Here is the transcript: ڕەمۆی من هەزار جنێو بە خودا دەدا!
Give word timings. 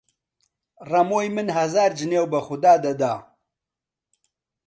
ڕەمۆی 0.89 1.27
من 1.35 1.47
هەزار 1.57 1.91
جنێو 1.99 2.25
بە 2.33 2.39
خودا 2.47 2.73
دەدا! 2.85 3.13